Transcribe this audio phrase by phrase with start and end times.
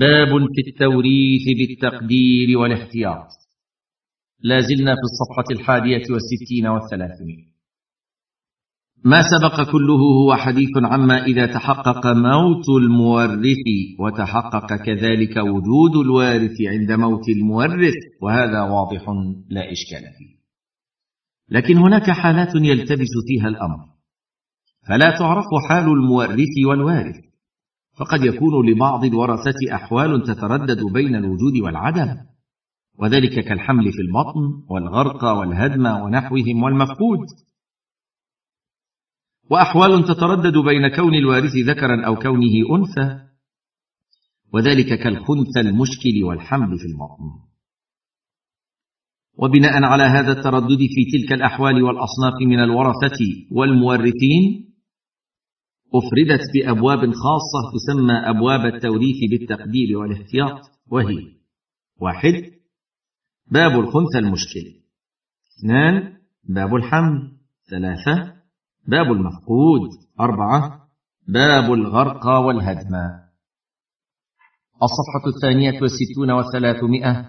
[0.00, 3.26] باب في التوريث بالتقدير والاحتياط.
[4.40, 7.50] لا زلنا في الصفحة الحادية والستين والثلاثمائة.
[9.04, 13.66] ما سبق كله هو حديث عما إذا تحقق موت المورث
[13.98, 19.02] وتحقق كذلك وجود الوارث عند موت المورث وهذا واضح
[19.48, 20.40] لا إشكال فيه.
[21.48, 23.78] لكن هناك حالات يلتبس فيها الأمر.
[24.88, 27.29] فلا تعرف حال المورث والوارث.
[28.00, 32.16] فقد يكون لبعض الورثة أحوال تتردد بين الوجود والعدم
[32.98, 37.18] وذلك كالحمل في البطن والغرق والهدم ونحوهم والمفقود.
[39.50, 43.20] وأحوال تتردد بين كون الوارث ذكرا أو كونه أنثى
[44.52, 47.50] وذلك كالخنثى المشكل والحمل في البطن
[49.38, 53.18] وبناء على هذا التردد في تلك الأحوال والأصناف من الورثة
[53.50, 54.69] والمورثين
[55.94, 61.18] أفردت بأبواب خاصة تسمى أبواب التوريث بالتقدير والاحتياط وهي
[62.00, 62.50] واحد
[63.50, 64.80] باب الخنثى المشكل.
[65.58, 66.12] اثنان
[66.44, 67.32] باب الحمل.
[67.70, 68.34] ثلاثة
[68.88, 69.90] باب المفقود.
[70.20, 70.88] أربعة
[71.28, 72.94] باب الغرق والهدم.
[74.82, 77.28] الصفحة الثانية والستون والثلاثمائه